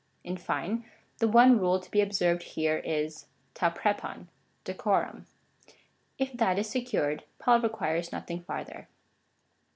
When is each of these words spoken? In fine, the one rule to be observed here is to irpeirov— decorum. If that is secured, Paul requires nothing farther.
In 0.23 0.35
fine, 0.35 0.83
the 1.19 1.27
one 1.27 1.59
rule 1.59 1.79
to 1.79 1.91
be 1.91 2.01
observed 2.01 2.41
here 2.41 2.79
is 2.79 3.27
to 3.53 3.65
irpeirov— 3.69 4.25
decorum. 4.65 5.27
If 6.17 6.33
that 6.33 6.57
is 6.57 6.67
secured, 6.67 7.23
Paul 7.37 7.61
requires 7.61 8.11
nothing 8.11 8.41
farther. 8.41 8.87